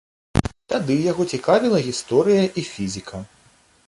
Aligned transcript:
Тады 0.71 0.95
яго 1.11 1.27
цікавіла 1.37 1.81
гісторыя 1.89 2.43
і 2.63 2.65
фізіка. 2.71 3.21